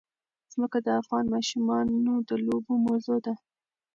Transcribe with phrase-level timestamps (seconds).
[0.53, 3.33] ځمکه د افغان ماشومانو د لوبو موضوع ده.